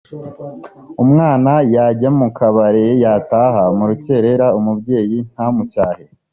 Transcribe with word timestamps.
umwana 1.03 1.51
yajya 1.75 2.09
mu 2.19 2.27
kabare 2.37 2.85
yataha 3.03 3.63
mu 3.77 3.83
rukerera 3.89 4.47
umubyeyi 4.59 5.17
ntamucyahe 5.33 6.05